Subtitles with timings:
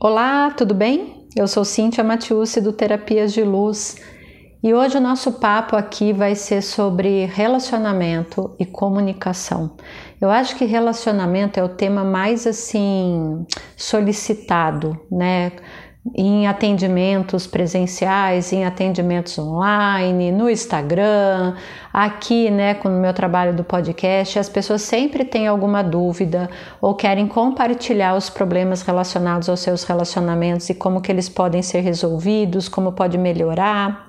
[0.00, 1.26] Olá, tudo bem?
[1.34, 3.96] Eu sou Cíntia Matiusi do Terapias de Luz
[4.62, 9.76] e hoje o nosso papo aqui vai ser sobre relacionamento e comunicação.
[10.20, 13.44] Eu acho que relacionamento é o tema mais assim
[13.76, 15.50] solicitado, né?
[16.14, 21.54] Em atendimentos presenciais, em atendimentos online, no Instagram,
[21.92, 26.48] aqui, né, com o meu trabalho do podcast, as pessoas sempre têm alguma dúvida
[26.80, 31.80] ou querem compartilhar os problemas relacionados aos seus relacionamentos e como que eles podem ser
[31.80, 34.06] resolvidos, como pode melhorar.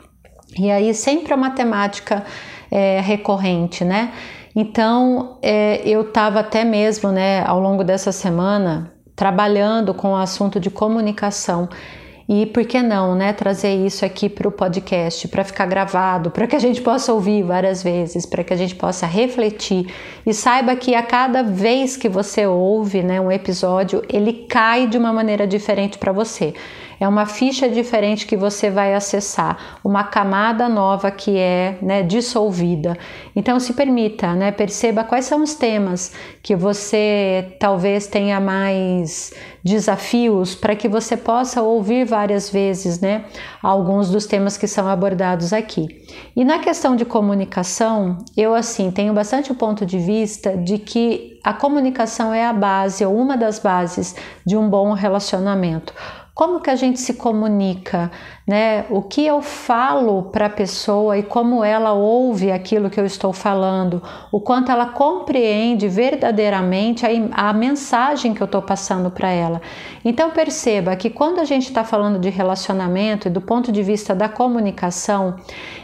[0.57, 2.23] E aí sempre é uma temática
[2.71, 4.12] é, recorrente, né?
[4.55, 10.61] Então, é, eu estava até mesmo, né, ao longo dessa semana, trabalhando com o assunto
[10.61, 11.67] de comunicação.
[12.29, 16.47] E por que não, né, trazer isso aqui para o podcast, para ficar gravado, para
[16.47, 19.93] que a gente possa ouvir várias vezes, para que a gente possa refletir
[20.25, 24.97] e saiba que a cada vez que você ouve, né, um episódio, ele cai de
[24.97, 26.53] uma maneira diferente para você.
[26.99, 32.98] É uma ficha diferente que você vai acessar, uma camada nova que é né, dissolvida.
[33.34, 36.12] Então se permita, né, perceba quais são os temas
[36.43, 43.26] que você talvez tenha mais desafios para que você possa ouvir várias vezes, né,
[43.63, 45.88] alguns dos temas que são abordados aqui.
[46.35, 51.40] E na questão de comunicação, eu assim tenho bastante o ponto de vista de que
[51.43, 55.93] a comunicação é a base ou uma das bases de um bom relacionamento
[56.40, 58.09] como que a gente se comunica,
[58.49, 58.87] né?
[58.89, 63.31] O que eu falo para a pessoa e como ela ouve aquilo que eu estou
[63.31, 64.01] falando,
[64.31, 69.61] o quanto ela compreende verdadeiramente a, a mensagem que eu estou passando para ela.
[70.03, 74.16] Então perceba que quando a gente está falando de relacionamento e do ponto de vista
[74.16, 75.35] da comunicação,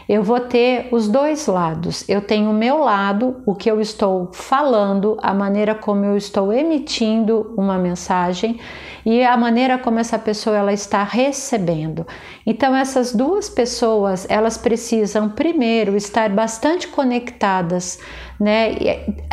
[0.08, 2.04] eu vou ter os dois lados.
[2.08, 6.52] Eu tenho o meu lado, o que eu estou falando, a maneira como eu estou
[6.52, 8.58] emitindo uma mensagem
[9.06, 12.04] e a maneira como essa pessoa ela está recebendo.
[12.44, 17.98] Então essas duas pessoas, elas precisam primeiro estar bastante conectadas,
[18.38, 18.76] né?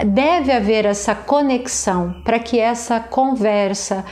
[0.05, 4.03] Deve haver essa conexão para que essa conversa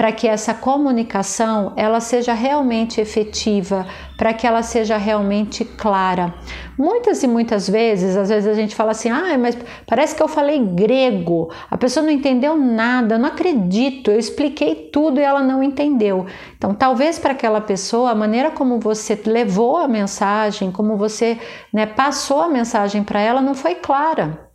[0.00, 6.32] para que essa comunicação ela seja realmente efetiva, para que ela seja realmente clara.
[6.78, 10.26] Muitas e muitas vezes, às vezes a gente fala assim: "Ah, mas parece que eu
[10.26, 11.50] falei grego.
[11.70, 14.10] A pessoa não entendeu nada, não acredito.
[14.10, 16.24] Eu expliquei tudo e ela não entendeu".
[16.56, 21.38] Então, talvez para aquela pessoa a maneira como você levou a mensagem, como você,
[21.70, 24.49] né, passou a mensagem para ela não foi clara.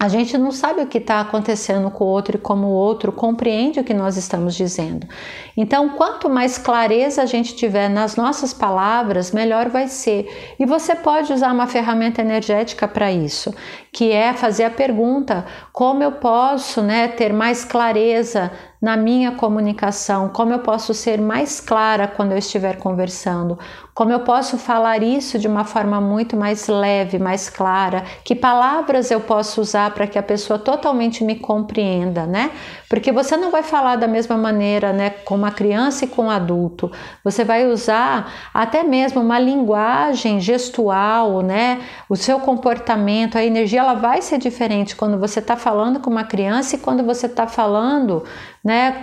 [0.00, 3.12] A gente não sabe o que está acontecendo com o outro e como o outro
[3.12, 5.06] compreende o que nós estamos dizendo.
[5.54, 10.54] Então, quanto mais clareza a gente tiver nas nossas palavras, melhor vai ser.
[10.58, 13.54] E você pode usar uma ferramenta energética para isso,
[13.92, 20.28] que é fazer a pergunta: como eu posso né, ter mais clareza na minha comunicação,
[20.28, 23.58] como eu posso ser mais clara quando eu estiver conversando,
[23.92, 29.10] como eu posso falar isso de uma forma muito mais leve, mais clara, que palavras
[29.10, 32.50] eu posso usar para que a pessoa totalmente me compreenda, né?
[32.88, 36.30] Porque você não vai falar da mesma maneira, né, com uma criança e com um
[36.30, 36.90] adulto.
[37.22, 41.82] Você vai usar até mesmo uma linguagem gestual, né?
[42.08, 46.24] O seu comportamento, a energia, ela vai ser diferente quando você está falando com uma
[46.24, 48.24] criança e quando você está falando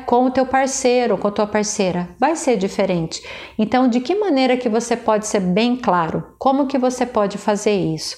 [0.05, 3.22] com o teu parceiro, com a tua parceira, vai ser diferente.
[3.57, 6.35] Então, de que maneira que você pode ser bem claro?
[6.38, 8.17] Como que você pode fazer isso?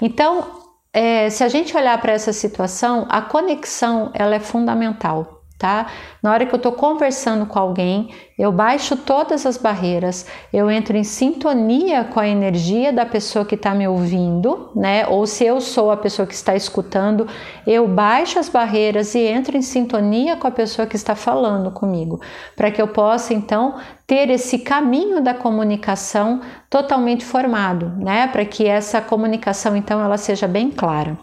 [0.00, 0.62] Então,
[0.92, 5.86] é, se a gente olhar para essa situação, a conexão ela é fundamental tá?
[6.22, 10.96] Na hora que eu estou conversando com alguém, eu baixo todas as barreiras, eu entro
[10.96, 15.06] em sintonia com a energia da pessoa que está me ouvindo, né?
[15.06, 17.28] Ou se eu sou a pessoa que está escutando,
[17.66, 22.20] eu baixo as barreiras e entro em sintonia com a pessoa que está falando comigo,
[22.56, 23.76] para que eu possa então
[24.06, 28.26] ter esse caminho da comunicação totalmente formado, né?
[28.26, 31.16] Para que essa comunicação então ela seja bem clara.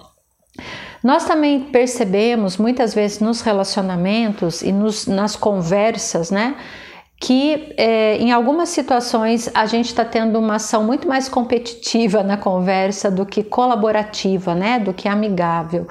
[1.03, 6.55] Nós também percebemos muitas vezes nos relacionamentos e nos, nas conversas, né?
[7.19, 12.37] Que é, em algumas situações a gente está tendo uma ação muito mais competitiva na
[12.37, 14.79] conversa do que colaborativa, né?
[14.79, 15.87] Do que amigável.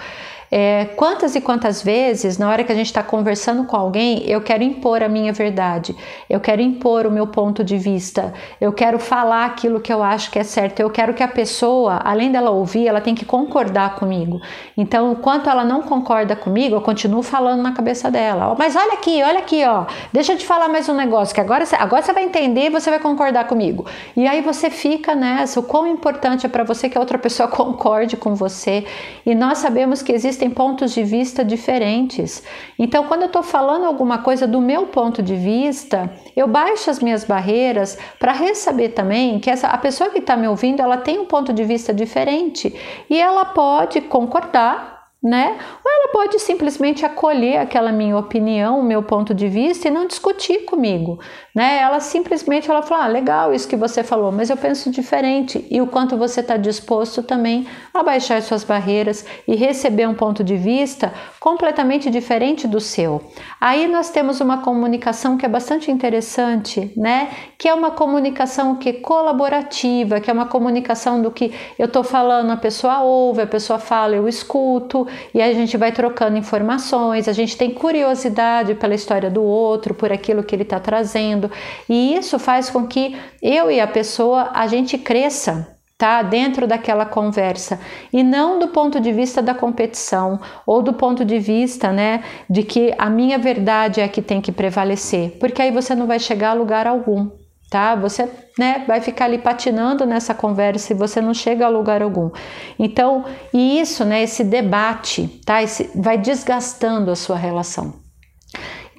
[0.52, 4.40] É, quantas e quantas vezes, na hora que a gente está conversando com alguém, eu
[4.40, 5.94] quero impor a minha verdade,
[6.28, 10.28] eu quero impor o meu ponto de vista, eu quero falar aquilo que eu acho
[10.28, 13.94] que é certo, eu quero que a pessoa, além dela ouvir, ela tem que concordar
[13.94, 14.40] comigo.
[14.76, 18.56] Então, enquanto ela não concorda comigo, eu continuo falando na cabeça dela.
[18.58, 21.64] Mas olha aqui, olha aqui, ó, deixa eu te falar mais um negócio, que agora,
[21.78, 23.86] agora você vai entender e você vai concordar comigo.
[24.16, 27.46] E aí você fica nessa, o quão importante é para você que a outra pessoa
[27.48, 28.84] concorde com você.
[29.24, 32.42] E nós sabemos que existe existem pontos de vista diferentes.
[32.78, 37.00] Então, quando eu estou falando alguma coisa do meu ponto de vista, eu baixo as
[37.00, 41.18] minhas barreiras para receber também que essa, a pessoa que está me ouvindo ela tem
[41.18, 42.74] um ponto de vista diferente
[43.08, 45.58] e ela pode concordar né?
[45.84, 50.06] Ou ela pode simplesmente acolher aquela minha opinião, o meu ponto de vista e não
[50.06, 51.18] discutir comigo,
[51.54, 51.78] né?
[51.78, 55.80] Ela simplesmente ela fala, ah, legal isso que você falou, mas eu penso diferente e
[55.80, 60.56] o quanto você está disposto também a baixar suas barreiras e receber um ponto de
[60.56, 63.22] vista completamente diferente do seu.
[63.60, 67.28] Aí nós temos uma comunicação que é bastante interessante, né?
[67.58, 72.02] Que é uma comunicação que é colaborativa, que é uma comunicação do que eu estou
[72.02, 77.28] falando, a pessoa ouve, a pessoa fala, eu escuto e a gente vai trocando informações,
[77.28, 81.50] a gente tem curiosidade pela história do outro, por aquilo que ele está trazendo,
[81.88, 86.22] e isso faz com que eu e a pessoa a gente cresça tá?
[86.22, 87.78] Dentro daquela conversa.
[88.10, 92.62] E não do ponto de vista da competição ou do ponto de vista, né, de
[92.62, 96.18] que a minha verdade é a que tem que prevalecer, porque aí você não vai
[96.18, 97.28] chegar a lugar algum
[97.70, 97.94] tá?
[97.94, 98.28] Você
[98.58, 102.30] né, vai ficar ali patinando nessa conversa e você não chega a lugar algum.
[102.76, 103.24] Então,
[103.54, 105.62] e isso, né, esse debate, tá?
[105.62, 108.09] Esse, vai desgastando a sua relação.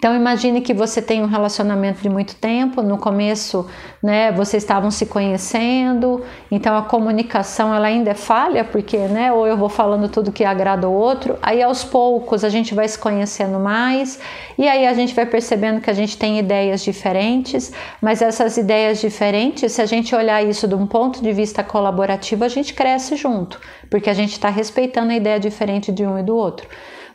[0.02, 3.68] Então imagine que você tem um relacionamento de muito tempo, no começo,
[4.02, 9.46] né, vocês estavam se conhecendo, então a comunicação ela ainda é falha, porque, né, ou
[9.46, 12.98] eu vou falando tudo que agrada o outro, aí aos poucos a gente vai se
[12.98, 14.20] conhecendo mais,
[14.58, 17.72] e aí a gente vai percebendo que a gente tem ideias diferentes,
[18.02, 22.44] mas essas ideias diferentes, se a gente olhar isso de um ponto de vista colaborativo,
[22.44, 26.24] a gente cresce junto, porque a gente está respeitando a ideia diferente de um e
[26.24, 26.68] do outro.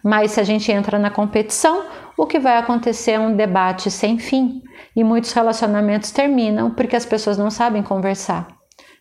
[0.07, 1.85] Mas se a gente entra na competição,
[2.17, 4.63] o que vai acontecer é um debate sem fim
[4.95, 8.47] e muitos relacionamentos terminam porque as pessoas não sabem conversar,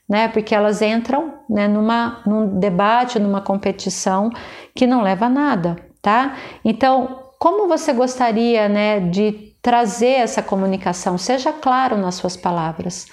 [0.10, 0.28] né?
[0.28, 4.32] Porque elas entram né, numa, num debate, numa competição
[4.74, 6.38] que não leva a nada, tá?
[6.66, 11.20] Então, como você gostaria, né, de trazer essa comunicação?
[11.20, 13.06] Seja claro nas suas palavras,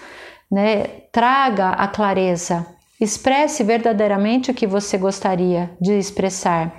[0.51, 0.85] né?
[1.13, 2.67] Traga a clareza,
[2.99, 6.75] expresse verdadeiramente o que você gostaria de expressar.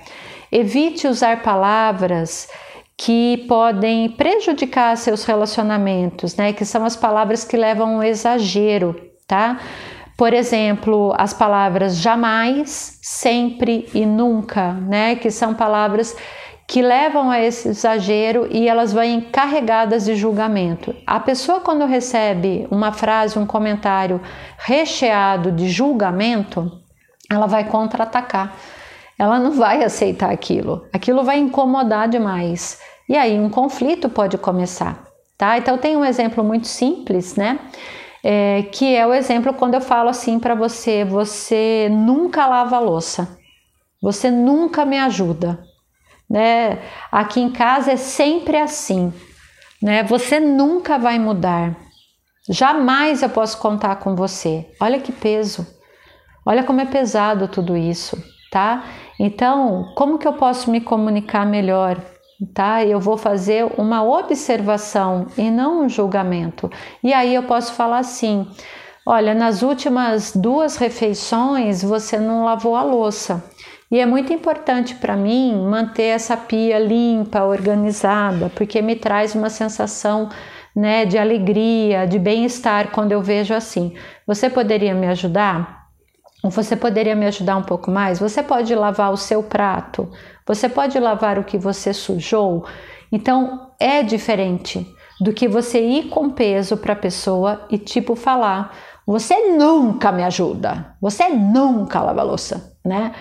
[0.56, 2.48] Evite usar palavras
[2.96, 6.54] que podem prejudicar seus relacionamentos, né?
[6.54, 8.96] Que são as palavras que levam ao exagero,
[9.28, 9.60] tá?
[10.16, 15.16] Por exemplo, as palavras jamais, sempre e nunca, né?
[15.16, 16.16] Que são palavras
[16.68, 20.96] que levam a esse exagero e elas vêm carregadas de julgamento.
[21.08, 24.22] A pessoa, quando recebe uma frase, um comentário
[24.60, 26.72] recheado de julgamento,
[27.28, 28.56] ela vai contra-atacar
[29.18, 30.88] ela não vai aceitar aquilo.
[30.92, 32.80] Aquilo vai incomodar demais.
[33.08, 35.06] E aí um conflito pode começar,
[35.38, 35.58] tá?
[35.58, 37.60] Então tem um exemplo muito simples, né?
[38.24, 42.80] É, que é o exemplo quando eu falo assim para você: você nunca lava a
[42.80, 43.38] louça,
[44.02, 45.62] você nunca me ajuda,
[46.30, 46.80] né?
[47.12, 49.14] Aqui em casa é sempre assim,
[49.82, 50.04] né?
[50.04, 51.76] Você nunca vai mudar,
[52.50, 54.66] jamais eu posso contar com você.
[54.80, 55.68] Olha que peso,
[56.46, 58.18] olha como é pesado tudo isso,
[58.54, 58.84] tá?
[59.20, 62.00] Então, como que eu posso me comunicar melhor?
[62.54, 62.86] Tá?
[62.86, 66.70] Eu vou fazer uma observação e não um julgamento.
[67.04, 68.48] E aí eu posso falar assim:
[69.06, 73.44] olha, nas últimas duas refeições você não lavou a louça.
[73.90, 79.50] E é muito importante para mim manter essa pia limpa, organizada, porque me traz uma
[79.50, 80.30] sensação
[80.76, 83.94] né, de alegria, de bem-estar quando eu vejo assim.
[84.28, 85.83] Você poderia me ajudar?
[86.44, 88.20] Você poderia me ajudar um pouco mais?
[88.20, 90.10] Você pode lavar o seu prato?
[90.46, 92.66] Você pode lavar o que você sujou?
[93.12, 94.86] Então é diferente
[95.22, 98.76] do que você ir com peso para a pessoa e tipo falar:
[99.08, 103.14] você nunca me ajuda, você nunca lava a louça, né?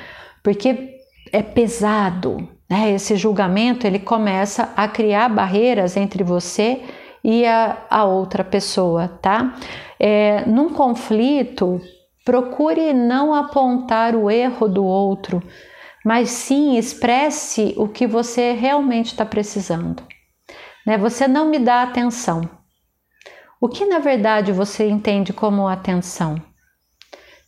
[0.43, 0.97] Porque
[1.33, 2.91] é pesado, né?
[2.91, 6.83] Esse julgamento ele começa a criar barreiras entre você
[7.23, 9.55] e a, a outra pessoa, tá?
[10.01, 11.81] É, num conflito,
[12.25, 15.43] Procure não apontar o erro do outro,
[16.05, 20.03] mas sim expresse o que você realmente está precisando.
[20.87, 20.99] Né?
[20.99, 22.49] Você não me dá atenção.
[23.61, 26.37] O que na verdade você entende como atenção?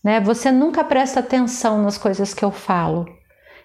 [0.02, 0.20] Né?
[0.20, 3.06] Você nunca presta atenção nas coisas que eu falo.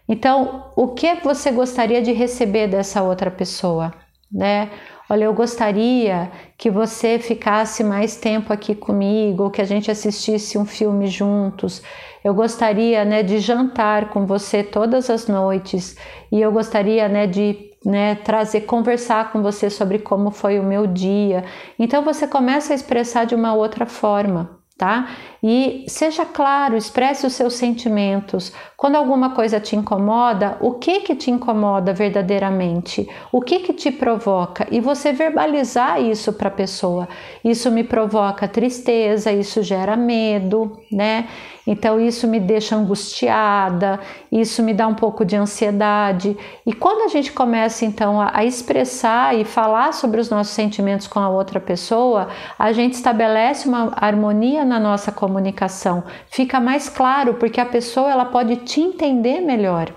[0.07, 3.93] Então, o que você gostaria de receber dessa outra pessoa?
[4.31, 4.71] Né?
[5.11, 10.65] Olha, eu gostaria que você ficasse mais tempo aqui comigo, que a gente assistisse um
[10.65, 11.81] filme juntos.
[12.23, 15.97] Eu gostaria, né, de jantar com você todas as noites
[16.31, 20.85] e eu gostaria, né, de né, trazer, conversar com você sobre como foi o meu
[20.85, 21.43] dia.
[21.79, 25.09] Então você começa a expressar de uma outra forma, tá?
[25.43, 28.53] E seja claro, expresse os seus sentimentos.
[28.77, 33.05] Quando alguma coisa te incomoda, o que que te incomoda verdadeiramente?
[33.29, 34.65] O que que te provoca?
[34.71, 37.09] E você verbalizar isso para a pessoa.
[37.43, 41.27] Isso me provoca tristeza, isso gera medo, né?
[41.71, 43.99] Então isso me deixa angustiada,
[44.31, 46.35] isso me dá um pouco de ansiedade.
[46.65, 51.19] E quando a gente começa então a, expressar e falar sobre os nossos sentimentos com
[51.19, 56.03] a outra pessoa, a gente estabelece uma harmonia na nossa comunicação.
[56.31, 59.93] Fica mais claro porque a pessoa ela pode te entender melhor.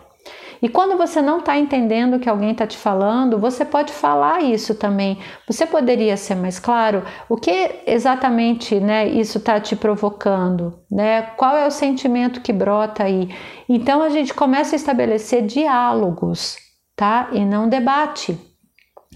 [0.63, 4.45] E quando você não está entendendo o que alguém está te falando, você pode falar
[4.45, 5.19] isso também.
[5.45, 7.03] Você poderia ser mais claro?
[7.29, 10.79] O que exatamente né, isso está te provocando?
[10.89, 11.23] Né?
[11.37, 13.29] Qual é o sentimento que brota aí?
[13.69, 16.57] Então a gente começa a estabelecer diálogos,
[16.95, 17.29] tá?
[17.33, 18.39] E não debate.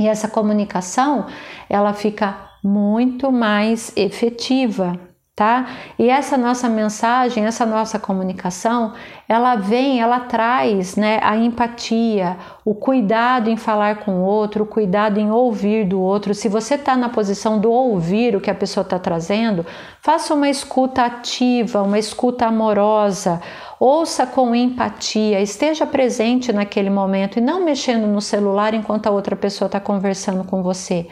[0.00, 1.26] E essa comunicação
[1.70, 4.98] ela fica muito mais efetiva
[5.36, 5.66] tá?
[5.98, 8.94] E essa nossa mensagem, essa nossa comunicação,
[9.28, 14.66] ela vem, ela traz, né, a empatia, o cuidado em falar com o outro, o
[14.66, 16.32] cuidado em ouvir do outro.
[16.32, 19.66] Se você está na posição do ouvir o que a pessoa está trazendo,
[20.00, 23.42] faça uma escuta ativa, uma escuta amorosa.
[23.78, 29.36] Ouça com empatia, esteja presente naquele momento e não mexendo no celular enquanto a outra
[29.36, 31.06] pessoa está conversando com você.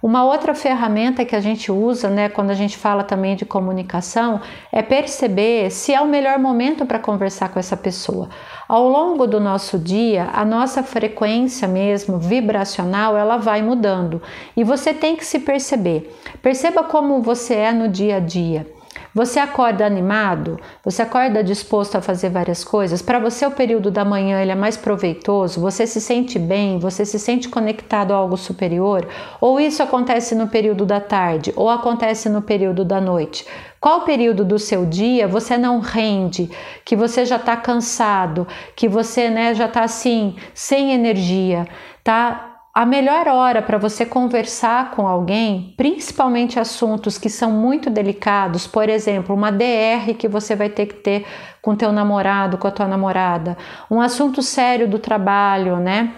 [0.00, 4.40] Uma outra ferramenta que a gente usa, né, quando a gente fala também de comunicação,
[4.70, 8.28] é perceber se é o melhor momento para conversar com essa pessoa.
[8.68, 14.22] Ao longo do nosso dia, a nossa frequência mesmo vibracional, ela vai mudando
[14.56, 16.16] e você tem que se perceber.
[16.40, 18.77] Perceba como você é no dia a dia.
[19.14, 20.60] Você acorda animado?
[20.84, 23.00] Você acorda disposto a fazer várias coisas?
[23.00, 25.60] Para você o período da manhã ele é mais proveitoso?
[25.60, 26.78] Você se sente bem?
[26.78, 29.08] Você se sente conectado a algo superior?
[29.40, 31.52] Ou isso acontece no período da tarde?
[31.56, 33.46] Ou acontece no período da noite?
[33.80, 36.50] Qual período do seu dia você não rende,
[36.84, 38.46] que você já está cansado,
[38.76, 41.66] que você né, já está assim, sem energia,
[42.02, 42.47] tá?
[42.78, 48.88] A melhor hora para você conversar com alguém, principalmente assuntos que são muito delicados, por
[48.88, 51.26] exemplo, uma DR que você vai ter que ter
[51.60, 53.58] com teu namorado, com a tua namorada,
[53.90, 56.14] um assunto sério do trabalho, né?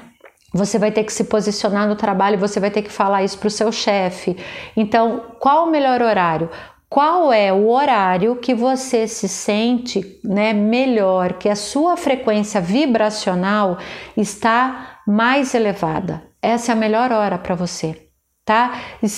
[0.53, 3.49] Você vai ter que se posicionar no trabalho, você vai ter que falar isso para
[3.49, 4.37] o seu chefe.
[4.77, 6.51] Então, qual o melhor horário?
[6.91, 13.79] Qual é o horário que você se sente né, melhor, que a sua frequência vibracional
[14.15, 16.29] está mais elevada?
[16.43, 18.09] Essa é a melhor hora para você,
[18.47, 18.73] tá?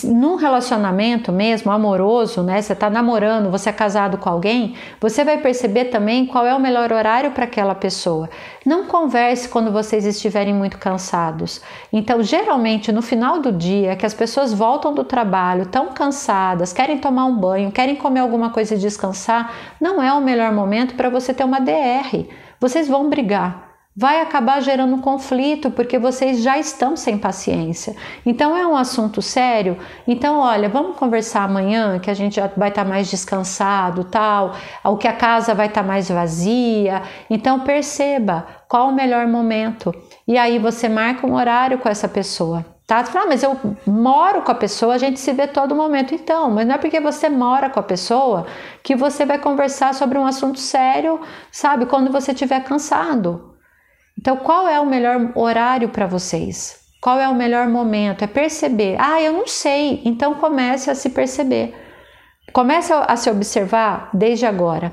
[0.05, 2.61] Num relacionamento mesmo amoroso, né?
[2.61, 6.61] Você tá namorando, você é casado com alguém, você vai perceber também qual é o
[6.61, 8.29] melhor horário para aquela pessoa.
[8.67, 11.63] Não converse quando vocês estiverem muito cansados.
[11.93, 16.99] Então, geralmente no final do dia, que as pessoas voltam do trabalho tão cansadas, querem
[16.99, 21.09] tomar um banho, querem comer alguma coisa e descansar, não é o melhor momento para
[21.09, 22.27] você ter uma DR.
[22.61, 27.95] Vocês vão brigar vai acabar gerando conflito porque vocês já estão sem paciência.
[28.25, 29.77] Então é um assunto sério.
[30.07, 34.97] Então, olha, vamos conversar amanhã que a gente já vai estar mais descansado, tal, o
[34.97, 37.03] que a casa vai estar mais vazia.
[37.29, 39.95] Então perceba qual o melhor momento.
[40.27, 42.65] E aí você marca um horário com essa pessoa.
[42.87, 43.05] Tá?
[43.05, 46.15] Fala, ah, mas eu moro com a pessoa, a gente se vê todo momento.
[46.15, 48.47] Então, mas não é porque você mora com a pessoa
[48.83, 51.21] que você vai conversar sobre um assunto sério,
[51.51, 51.87] sabe?
[51.87, 53.52] Quando você estiver cansado.
[54.23, 56.79] Então, qual é o melhor horário para vocês?
[57.01, 58.23] Qual é o melhor momento?
[58.23, 58.95] É perceber.
[59.01, 60.01] Ah, eu não sei.
[60.05, 61.75] Então comece a se perceber.
[62.53, 64.93] Comece a se observar desde agora.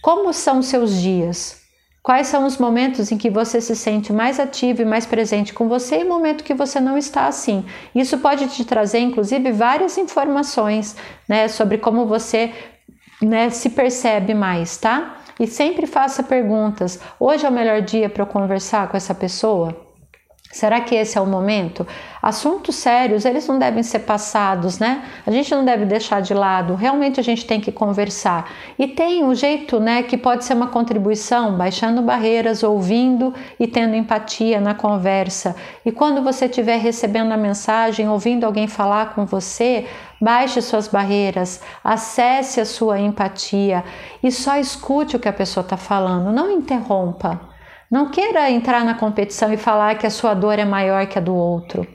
[0.00, 1.60] Como são seus dias?
[2.04, 5.68] Quais são os momentos em que você se sente mais ativo e mais presente com
[5.68, 7.66] você e momento que você não está assim?
[7.92, 10.94] Isso pode te trazer, inclusive, várias informações
[11.28, 12.54] né, sobre como você
[13.20, 15.16] né, se percebe mais, tá?
[15.38, 17.00] E sempre faça perguntas.
[17.18, 19.87] Hoje é o melhor dia para eu conversar com essa pessoa?
[20.50, 21.86] Será que esse é o momento?
[22.22, 25.04] Assuntos sérios, eles não devem ser passados, né?
[25.26, 26.74] A gente não deve deixar de lado.
[26.74, 28.50] Realmente a gente tem que conversar.
[28.78, 33.94] E tem um jeito, né, que pode ser uma contribuição, baixando barreiras, ouvindo e tendo
[33.94, 35.54] empatia na conversa.
[35.84, 39.86] E quando você estiver recebendo a mensagem, ouvindo alguém falar com você,
[40.18, 43.84] baixe suas barreiras, acesse a sua empatia
[44.22, 47.57] e só escute o que a pessoa está falando, não interrompa.
[47.90, 51.22] Não queira entrar na competição e falar que a sua dor é maior que a
[51.22, 51.86] do outro.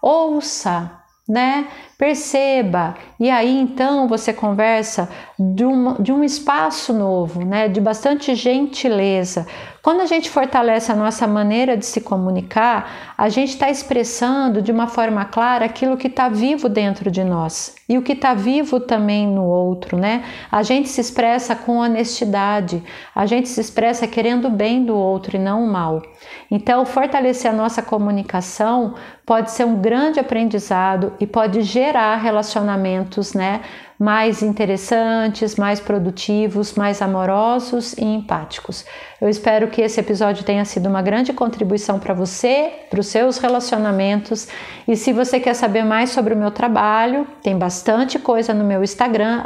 [0.00, 0.92] Ouça,
[1.28, 1.66] né?
[1.98, 2.94] Perceba.
[3.18, 7.68] E aí então você conversa de um, de um espaço novo, né?
[7.68, 9.46] De bastante gentileza.
[9.82, 14.70] Quando a gente fortalece a nossa maneira de se comunicar, a gente está expressando de
[14.70, 18.78] uma forma clara aquilo que está vivo dentro de nós e o que está vivo
[18.78, 20.22] também no outro, né?
[20.48, 22.80] A gente se expressa com honestidade,
[23.12, 26.00] a gente se expressa querendo o bem do outro e não o mal.
[26.48, 28.94] Então, fortalecer a nossa comunicação
[29.26, 33.60] pode ser um grande aprendizado e pode gerar relacionamentos, né?
[34.00, 38.86] Mais interessantes, mais produtivos, mais amorosos e empáticos.
[39.20, 43.36] Eu espero que esse episódio tenha sido uma grande contribuição para você, para os seus
[43.36, 44.48] relacionamentos.
[44.88, 48.82] E se você quer saber mais sobre o meu trabalho, tem bastante coisa no meu
[48.82, 49.42] Instagram,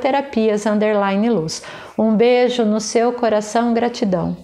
[0.00, 1.64] terapias_luz.
[1.98, 4.36] Um beijo no seu coração, gratidão.